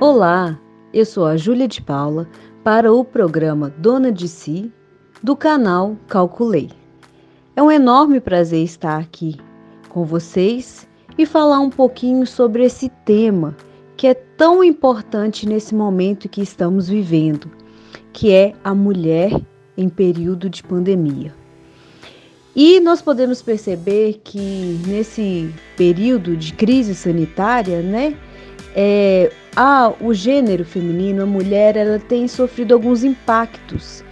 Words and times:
Olá, 0.00 0.56
eu 0.94 1.04
sou 1.04 1.26
a 1.26 1.36
Júlia 1.36 1.66
de 1.66 1.82
Paula 1.82 2.28
para 2.62 2.92
o 2.92 3.04
programa 3.04 3.74
Dona 3.78 4.12
de 4.12 4.28
Si 4.28 4.72
do 5.20 5.34
canal 5.34 5.96
Calculei. 6.06 6.70
É 7.56 7.62
um 7.64 7.68
enorme 7.68 8.20
prazer 8.20 8.62
estar 8.62 8.96
aqui 8.96 9.34
com 9.88 10.04
vocês 10.04 10.86
e 11.18 11.26
falar 11.26 11.58
um 11.58 11.68
pouquinho 11.68 12.24
sobre 12.28 12.62
esse 12.62 12.88
tema 13.04 13.56
que 13.96 14.06
é 14.06 14.14
tão 14.14 14.62
importante 14.62 15.48
nesse 15.48 15.74
momento 15.74 16.28
que 16.28 16.42
estamos 16.42 16.88
vivendo, 16.88 17.50
que 18.12 18.32
é 18.32 18.52
a 18.62 18.72
mulher 18.72 19.32
em 19.76 19.88
período 19.88 20.48
de 20.48 20.62
pandemia. 20.62 21.34
E 22.54 22.78
nós 22.78 23.02
podemos 23.02 23.42
perceber 23.42 24.20
que 24.22 24.80
nesse 24.86 25.52
período 25.76 26.36
de 26.36 26.52
crise 26.52 26.94
sanitária, 26.94 27.82
né, 27.82 28.16
é, 28.74 29.30
o 30.00 30.14
gênero 30.14 30.64
feminino, 30.64 31.22
a 31.22 31.26
mulher, 31.26 31.76
ela 31.76 31.98
tem 31.98 32.28
sofrido 32.28 32.74
alguns 32.74 33.02
impactos 33.04 34.04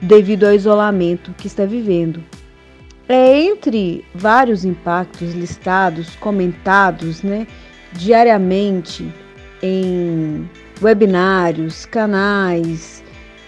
devido 0.00 0.44
ao 0.44 0.54
isolamento 0.54 1.34
que 1.36 1.46
está 1.46 1.64
vivendo. 1.64 2.22
É 3.08 3.40
entre 3.40 4.04
vários 4.14 4.64
impactos 4.64 5.34
listados, 5.34 6.14
comentados, 6.16 7.22
né, 7.22 7.46
diariamente 7.92 9.12
em 9.62 10.48
webinários, 10.80 11.86
canais, 11.86 13.02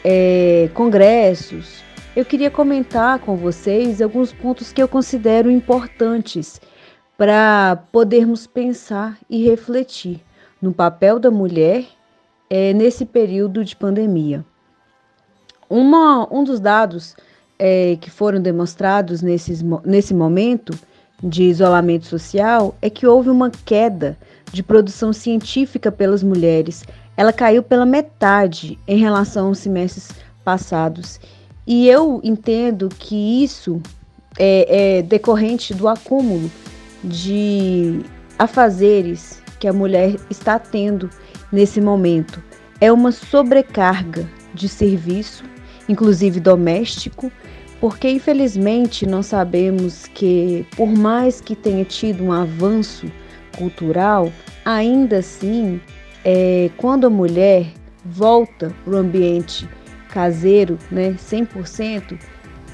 é, 0.05 0.69
congressos, 0.75 1.83
eu 2.17 2.25
queria 2.25 2.51
comentar 2.51 3.21
com 3.21 3.37
vocês 3.37 4.03
alguns 4.03 4.33
pontos 4.33 4.73
que 4.73 4.83
eu 4.83 4.89
considero 4.89 5.49
importantes 5.49 6.61
para 7.17 7.85
podermos 7.93 8.49
pensar 8.49 9.17
e 9.29 9.45
refletir 9.49 10.21
no 10.61 10.73
papel 10.73 11.19
da 11.19 11.31
mulher 11.31 11.85
é, 12.49 12.73
nesse 12.73 13.05
período 13.05 13.65
de 13.65 13.77
pandemia. 13.77 14.45
Uma, 15.69 16.27
um 16.33 16.43
dos 16.43 16.59
dados 16.59 17.15
é, 17.59 17.97
que 18.01 18.11
foram 18.11 18.41
demonstrados 18.41 19.23
nesses, 19.23 19.63
nesse 19.85 20.13
momento 20.13 20.77
de 21.23 21.45
isolamento 21.45 22.07
social 22.07 22.75
é 22.81 22.91
que 22.91 23.07
houve 23.07 23.31
uma 23.31 23.51
queda 23.51 24.19
de 24.53 24.63
produção 24.63 25.13
científica 25.13 25.93
pelas 25.93 26.23
mulheres. 26.23 26.85
Ela 27.17 27.33
caiu 27.33 27.63
pela 27.63 27.87
metade 27.87 28.79
em 28.89 28.99
relação 28.99 29.49
aos 29.49 29.59
semestres 29.59 30.09
passados. 30.43 31.21
E 31.67 31.87
eu 31.89 32.21
entendo 32.25 32.89
que 32.89 33.45
isso 33.45 33.81
é, 34.39 34.99
é 34.99 35.03
decorrente 35.03 35.73
do 35.75 35.87
acúmulo 35.87 36.51
de 37.05 38.01
afazeres 38.39 39.40
que 39.61 39.69
a 39.69 39.73
mulher 39.73 40.17
está 40.29 40.59
tendo 40.59 41.09
nesse 41.53 41.81
momento. 41.81 42.43
É 42.81 42.91
uma 42.91 43.13
sobrecarga 43.13 44.29
de 44.55 44.69
serviço, 44.69 45.45
inclusive 45.89 46.41
doméstico, 46.41 47.31
porque 47.81 48.11
infelizmente 48.11 49.07
nós 49.07 49.27
sabemos 49.27 50.07
que, 50.07 50.67
por 50.77 50.89
mais 50.89 51.41
que 51.41 51.55
tenha 51.55 51.85
tido 51.85 52.25
um 52.25 52.33
avanço 52.33 53.07
cultural, 53.57 54.33
ainda 54.65 55.19
assim, 55.19 55.81
é, 56.25 56.71
quando 56.77 57.07
a 57.07 57.11
mulher 57.11 57.67
volta 58.05 58.75
para 58.85 58.95
o 58.95 58.97
ambiente 58.97 59.69
caseiro, 60.09 60.79
né, 60.91 61.15
100%, 61.19 62.19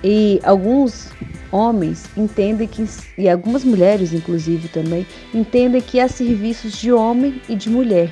e 0.05 0.41
alguns 0.45 1.11
homens 1.51 2.05
entendem 2.17 2.67
que, 2.67 2.87
e 3.17 3.29
algumas 3.29 3.65
mulheres 3.65 4.13
inclusive 4.13 4.69
também, 4.69 5.07
entendem 5.35 5.81
que 5.81 6.01
há 6.01 6.09
serviços 6.09 6.73
de 6.73 6.93
homem 6.93 7.41
e 7.49 7.55
de 7.55 7.71
mulher. 7.71 8.11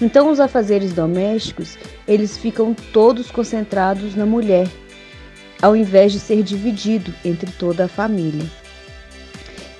Então 0.00 0.30
os 0.30 0.40
afazeres 0.40 0.92
domésticos, 0.92 1.78
eles 2.08 2.36
ficam 2.36 2.74
todos 2.92 3.30
concentrados 3.30 4.14
na 4.14 4.26
mulher, 4.26 4.68
ao 5.60 5.76
invés 5.76 6.12
de 6.12 6.18
ser 6.18 6.42
dividido 6.42 7.14
entre 7.24 7.50
toda 7.52 7.84
a 7.84 7.88
família. 7.88 8.44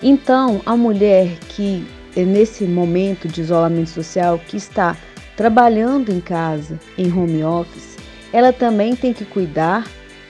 Então, 0.02 0.60
a 0.66 0.76
mulher 0.76 1.38
que 1.48 1.84
é 2.16 2.24
nesse 2.24 2.64
momento 2.64 3.28
de 3.28 3.41
isolamento 3.41 3.91
social 3.91 4.38
que 4.38 4.56
está 4.56 4.96
trabalhando 5.36 6.10
em 6.12 6.20
casa, 6.20 6.78
em 6.98 7.10
home 7.12 7.42
office, 7.42 7.96
ela 8.32 8.52
também 8.52 8.94
tem 8.94 9.12
que 9.12 9.24
cuidar 9.24 9.86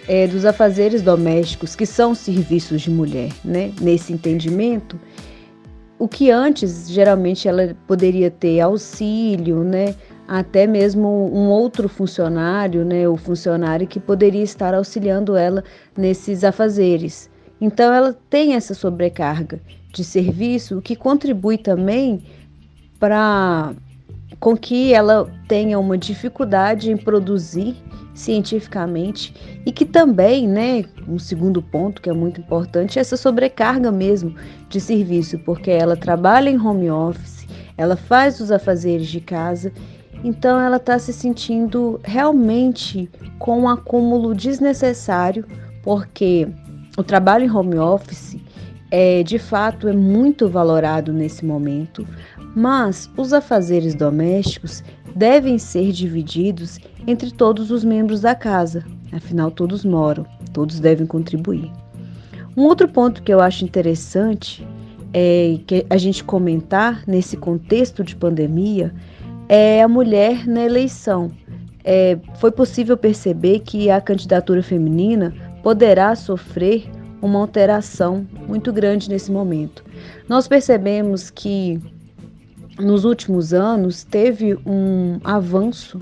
é, 0.09 0.27
dos 0.27 0.45
afazeres 0.45 1.03
domésticos, 1.03 1.77
que 1.77 1.87
são 1.87 2.15
serviços 2.15 2.83
de 2.83 2.91
mulher, 2.91 3.31
né? 3.45 3.73
Nesse 3.81 4.13
entendimento, 4.13 4.99
o 5.99 6.09
que 6.09 6.31
antes 6.31 6.91
geralmente 6.91 7.47
ela 7.47 7.77
poderia 7.87 8.31
ter 8.31 8.61
auxílio, 8.61 9.63
né? 9.63 9.95
Até 10.27 10.67
mesmo 10.67 11.31
um 11.33 11.49
outro 11.49 11.89
funcionário, 11.89 12.85
né? 12.85 13.09
O 13.09 13.17
funcionário 13.17 13.87
que 13.87 14.01
poderia 14.01 14.43
estar 14.43 14.75
auxiliando 14.75 15.37
ela 15.37 15.63
nesses 15.97 16.43
afazeres. 16.43 17.31
Então 17.61 17.93
ela 17.93 18.17
tem 18.29 18.55
essa 18.55 18.75
sobrecarga 18.75 19.61
de 19.93 20.03
serviço, 20.03 20.79
o 20.79 20.83
que 20.83 20.97
contribui 20.97 21.59
também 21.59 22.25
para 22.99 23.73
com 24.41 24.57
que 24.57 24.93
ela 24.93 25.31
tenha 25.49 25.79
uma 25.79 25.97
dificuldade 25.97 26.91
em 26.91 26.97
produzir 26.97 27.77
cientificamente 28.15 29.35
e 29.65 29.73
que 29.73 29.85
também, 29.85 30.47
né, 30.47 30.85
um 31.09 31.19
segundo 31.19 31.63
ponto 31.63 32.03
que 32.03 32.11
é 32.11 32.13
muito 32.13 32.41
importante, 32.41 32.99
essa 32.99 33.17
sobrecarga 33.17 33.91
mesmo 33.91 34.35
de 34.69 34.81
serviço, 34.81 35.39
porque 35.41 35.71
ela 35.71 35.97
trabalha 35.97 36.51
em 36.51 36.61
home 36.61 36.91
office, 36.91 37.47
ela 37.77 37.97
faz 37.97 38.41
os 38.41 38.51
afazeres 38.51 39.09
de 39.09 39.21
casa, 39.21 39.73
então 40.23 40.61
ela 40.61 40.77
está 40.77 40.99
se 40.99 41.13
sentindo 41.13 42.01
realmente 42.05 43.11
com 43.39 43.61
um 43.61 43.69
acúmulo 43.69 44.35
desnecessário, 44.35 45.47
porque 45.83 46.49
o 46.97 47.03
trabalho 47.03 47.45
em 47.45 47.51
home 47.51 47.79
office 47.79 48.37
é 48.95 49.23
de 49.23 49.39
fato 49.39 49.89
é 49.89 49.93
muito 49.95 50.51
valorado 50.51 51.15
nesse 51.15 51.47
momento, 51.47 52.07
mas 52.55 53.11
os 53.17 53.33
afazeres 53.33 53.95
domésticos 53.95 54.85
devem 55.17 55.59
ser 55.59 55.93
divididos 55.93 56.79
entre 57.07 57.31
todos 57.31 57.71
os 57.71 57.83
membros 57.83 58.21
da 58.21 58.35
casa, 58.35 58.85
afinal 59.11 59.51
todos 59.51 59.83
moram, 59.83 60.27
todos 60.53 60.79
devem 60.79 61.07
contribuir. 61.07 61.73
Um 62.55 62.65
outro 62.65 62.87
ponto 62.87 63.23
que 63.23 63.33
eu 63.33 63.41
acho 63.41 63.65
interessante 63.65 64.67
é 65.15 65.59
que 65.67 65.87
a 65.89 65.97
gente 65.97 66.23
comentar 66.23 67.03
nesse 67.07 67.35
contexto 67.35 68.05
de 68.05 68.15
pandemia 68.15 68.93
é 69.49 69.83
a 69.83 69.89
mulher 69.89 70.47
na 70.47 70.63
eleição. 70.65 71.31
É, 71.83 72.19
foi 72.35 72.51
possível 72.51 72.97
perceber 72.99 73.61
que 73.61 73.91
a 73.91 74.03
candidatura 74.03 74.63
feminina 74.63 75.35
poderá 75.63 76.15
sofrer 76.15 76.85
uma 77.23 77.39
alteração 77.39 78.27
muito 78.47 78.73
grande 78.73 79.09
nesse 79.09 79.31
momento. 79.31 79.85
Nós 80.29 80.49
percebemos 80.49 81.31
que 81.31 81.81
nos 82.79 83.05
últimos 83.05 83.53
anos 83.53 84.05
teve 84.05 84.55
um 84.67 85.19
avanço 85.25 86.01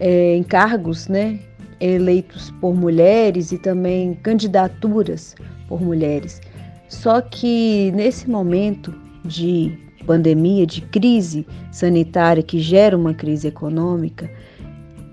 é, 0.00 0.36
em 0.36 0.42
cargos 0.42 1.08
né, 1.08 1.38
eleitos 1.80 2.50
por 2.60 2.74
mulheres 2.74 3.52
e 3.52 3.58
também 3.58 4.14
candidaturas 4.14 5.34
por 5.68 5.80
mulheres. 5.80 6.40
Só 6.88 7.20
que 7.20 7.92
nesse 7.94 8.28
momento 8.28 8.94
de 9.24 9.78
pandemia, 10.06 10.66
de 10.66 10.82
crise 10.82 11.46
sanitária 11.70 12.42
que 12.42 12.58
gera 12.60 12.96
uma 12.96 13.14
crise 13.14 13.48
econômica, 13.48 14.30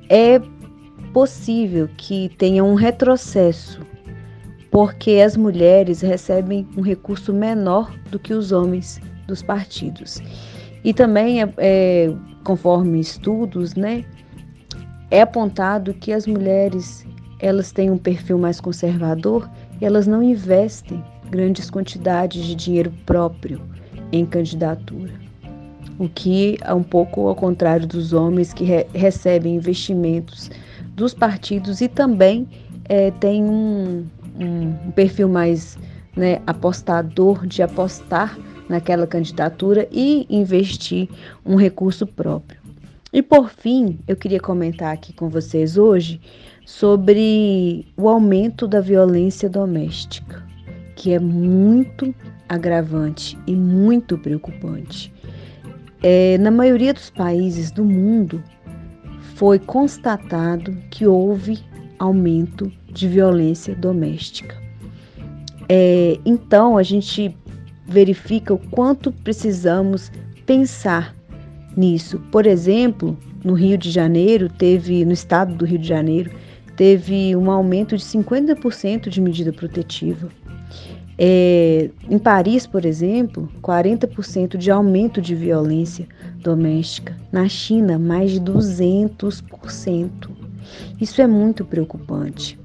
é 0.10 0.42
possível 1.14 1.88
que 1.98 2.30
tenha 2.38 2.64
um 2.64 2.74
retrocesso 2.74 3.82
porque 4.72 5.12
as 5.26 5.36
mulheres 5.36 6.02
recebem 6.02 6.68
um 6.78 6.82
recurso 6.82 7.34
menor 7.34 7.92
do 8.12 8.20
que 8.20 8.34
os 8.34 8.52
homens 8.52 9.00
dos 9.28 9.42
partidos. 9.42 10.22
E 10.84 10.94
também, 10.94 11.42
é, 11.42 11.54
é, 11.58 12.14
conforme 12.44 13.00
estudos, 13.00 13.76
né, 13.76 14.06
é 15.12 15.22
apontado 15.22 15.94
que 15.94 16.14
as 16.14 16.28
mulheres 16.28 17.06
elas 17.40 17.72
têm 17.72 17.90
um 17.90 17.98
perfil 17.98 18.38
mais 18.38 18.60
conservador 18.60 19.50
e 19.80 19.86
elas 19.86 20.06
não 20.06 20.22
investem 20.22 21.04
grandes 21.30 21.70
quantidades 21.70 22.46
de 22.46 22.54
dinheiro 22.54 22.92
próprio 23.06 23.62
em 24.12 24.26
candidatura. 24.26 25.14
O 25.98 26.08
que 26.08 26.58
é 26.62 26.74
um 26.74 26.84
pouco 26.84 27.28
ao 27.28 27.36
contrário 27.36 27.88
dos 27.88 28.14
homens 28.14 28.54
que 28.54 28.64
re 28.64 28.86
recebem 28.94 29.56
investimentos 29.56 30.50
dos 30.96 31.14
partidos 31.14 31.82
e 31.82 31.88
também 31.88 32.48
é, 32.86 33.12
têm 33.12 33.44
um, 33.44 34.06
um, 34.40 34.92
perfil 34.92 35.28
mais 35.28 35.78
né, 36.16 36.42
apostador, 36.48 37.46
de 37.46 37.62
apostar 37.62 38.38
naquela 38.68 39.06
candidatura 39.06 39.88
e 39.92 40.26
investir 40.30 41.10
um 41.46 41.56
recurso 41.56 42.06
próprio. 42.08 42.60
E 43.12 43.22
por 43.22 43.50
fim, 43.50 44.00
eu 44.08 44.16
queria 44.16 44.40
comentar 44.40 44.94
aqui 44.94 45.12
com 45.12 45.30
vocês 45.30 45.78
hoje 45.78 46.22
sobre 46.66 47.88
o 47.98 48.08
aumento 48.08 48.68
da 48.68 48.80
violência 48.80 49.50
doméstica, 49.50 50.44
que 50.96 51.12
é 51.12 51.20
muito 51.20 52.14
agravante 52.48 53.38
e 53.48 53.56
muito 53.56 54.18
preocupante. 54.18 55.12
é, 56.02 56.38
na 56.38 56.52
maioria 56.52 56.94
dos 56.94 57.10
países 57.10 57.72
do 57.72 57.84
mundo, 57.84 58.42
foi 59.36 59.58
constatado 59.58 60.76
que 60.90 61.06
houve 61.06 61.60
aumento 61.98 62.72
de 62.92 63.08
violência 63.08 63.76
doméstica. 63.76 64.56
É, 65.68 66.20
então, 66.26 66.78
a 66.78 66.84
gente 66.84 67.36
verifica 67.86 68.54
o 68.54 68.58
quanto 68.58 69.12
precisamos 69.12 70.12
pensar 70.46 71.16
nisso. 71.76 72.20
Por 72.32 72.46
exemplo, 72.46 73.18
no 73.44 73.54
Rio 73.54 73.78
de 73.78 73.92
Janeiro, 73.92 74.50
teve, 74.50 75.06
no 75.06 75.14
estado 75.14 75.54
do 75.56 75.66
Rio 75.66 75.80
de 75.80 75.88
Janeiro, 75.88 76.32
teve 76.76 77.36
um 77.36 77.50
aumento 77.52 77.96
de 77.96 78.04
50% 78.04 79.10
de 79.10 79.22
medida 79.22 79.54
protetiva. 79.54 80.30
É, 81.18 81.90
em 82.10 82.18
Paris, 82.18 82.66
por 82.66 82.86
exemplo, 82.86 83.50
40% 83.62 84.58
de 84.58 84.72
aumento 84.72 85.22
de 85.22 85.36
violência 85.36 86.08
doméstica. 86.38 87.16
Na 87.32 87.48
China, 87.50 88.00
mais 88.00 88.32
de 88.32 88.40
200%. 88.40 90.30
Isso 91.02 91.22
é 91.22 91.28
muito 91.28 91.66
preocupante, 91.66 92.59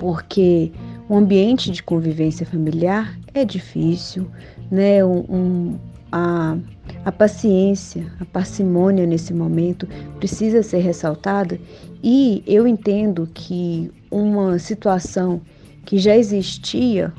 porque 0.00 0.72
o 1.08 1.14
ambiente 1.14 1.70
de 1.70 1.82
convivência 1.82 2.46
familiar 2.46 3.16
é 3.34 3.44
difícil, 3.44 4.26
né? 4.70 5.04
Um, 5.04 5.18
um, 5.28 5.78
a, 6.10 6.56
a 7.04 7.12
paciência, 7.12 8.10
a 8.18 8.24
parcimônia 8.24 9.06
nesse 9.06 9.32
momento 9.32 9.86
precisa 10.18 10.62
ser 10.62 10.78
ressaltada 10.78 11.60
e 12.02 12.42
eu 12.46 12.66
entendo 12.66 13.28
que 13.32 13.92
uma 14.10 14.58
situação 14.58 15.40
que 15.84 15.98
já 15.98 16.16
existia, 16.16 17.12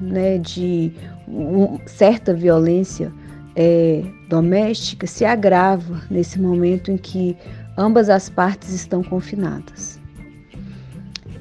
né, 0.00 0.38
de 0.38 0.92
um, 1.26 1.78
certa 1.86 2.32
violência 2.34 3.12
é, 3.56 4.04
doméstica 4.28 5.06
se 5.06 5.24
agrava 5.24 6.02
nesse 6.10 6.38
momento 6.38 6.92
em 6.92 6.96
que 6.96 7.36
ambas 7.76 8.08
as 8.08 8.28
partes 8.28 8.72
estão 8.72 9.02
confinadas. 9.02 9.97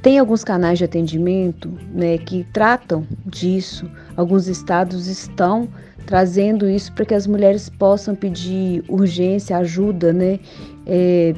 Tem 0.08 0.20
alguns 0.20 0.42
canais 0.42 0.78
de 0.78 0.86
atendimento 0.86 1.70
né, 1.94 2.18
que 2.18 2.46
tratam 2.54 3.06
disso, 3.26 3.92
alguns 4.16 4.48
estados 4.48 5.06
estão 5.06 5.68
trazendo 6.06 6.70
isso 6.70 6.94
para 6.94 7.04
que 7.04 7.14
as 7.14 7.28
mulheres 7.28 7.68
possam 7.68 8.16
pedir 8.16 8.86
urgência, 8.88 9.58
ajuda, 9.58 10.14
né, 10.14 10.40
é, 10.86 11.34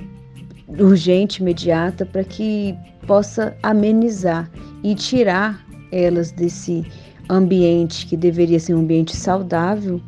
urgente, 0.68 1.42
imediata, 1.42 2.06
para 2.06 2.24
que 2.24 2.78
possa 3.08 3.58
amenizar 3.64 4.48
e 4.84 4.94
tirar 4.94 5.66
elas 5.92 6.32
desse 6.32 6.86
ambiente 7.28 8.06
que 8.06 8.16
deveria 8.16 8.60
ser 8.60 8.76
um 8.76 8.82
ambiente 8.82 9.16
saudável, 9.16 10.00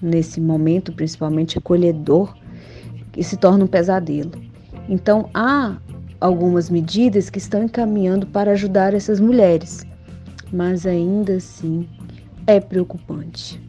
nesse 0.00 0.40
momento, 0.40 0.90
principalmente 0.90 1.58
acolhedor, 1.58 2.34
que 3.12 3.22
se 3.22 3.36
torna 3.36 3.66
um 3.66 3.68
pesadelo. 3.68 4.32
Então, 4.88 5.28
há 5.34 5.76
algumas 6.26 6.68
medidas 6.68 7.30
que 7.30 7.38
estão 7.38 7.62
encaminhando 7.62 8.26
para 8.26 8.52
ajudar 8.52 8.94
essas 8.94 9.20
mulheres, 9.20 9.86
mas 10.52 10.86
ainda 10.86 11.34
assim 11.36 11.88
é 12.46 12.60
preocupante. 12.60 13.60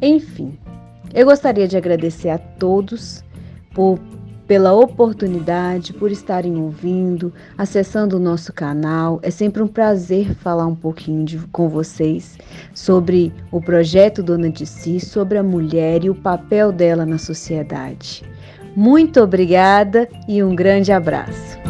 Enfim, 0.00 0.58
eu 1.12 1.26
gostaria 1.26 1.68
de 1.68 1.76
agradecer 1.76 2.30
a 2.30 2.38
todos 2.38 3.22
por 3.74 3.98
pela 4.50 4.72
oportunidade, 4.72 5.92
por 5.92 6.10
estarem 6.10 6.56
ouvindo, 6.56 7.32
acessando 7.56 8.16
o 8.16 8.18
nosso 8.18 8.52
canal. 8.52 9.20
É 9.22 9.30
sempre 9.30 9.62
um 9.62 9.68
prazer 9.68 10.34
falar 10.34 10.66
um 10.66 10.74
pouquinho 10.74 11.24
de, 11.24 11.38
com 11.52 11.68
vocês 11.68 12.36
sobre 12.74 13.32
o 13.52 13.60
projeto 13.60 14.24
Dona 14.24 14.50
de 14.50 14.66
Si, 14.66 14.98
sobre 14.98 15.38
a 15.38 15.42
mulher 15.44 16.02
e 16.02 16.10
o 16.10 16.16
papel 16.16 16.72
dela 16.72 17.06
na 17.06 17.16
sociedade. 17.16 18.24
Muito 18.76 19.20
obrigada 19.20 20.08
e 20.28 20.42
um 20.42 20.54
grande 20.54 20.92
abraço. 20.92 21.69